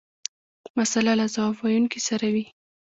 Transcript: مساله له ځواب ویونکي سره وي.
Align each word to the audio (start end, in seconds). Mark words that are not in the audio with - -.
مساله 0.77 1.13
له 1.19 1.25
ځواب 1.33 1.55
ویونکي 1.57 1.99
سره 2.07 2.25
وي. 2.33 2.45